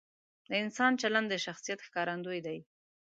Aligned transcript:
د 0.49 0.51
انسان 0.63 0.91
چلند 1.01 1.27
د 1.29 1.33
شخصیت 1.45 1.79
ښکارندوی 1.87 2.39
دی. 2.47 2.57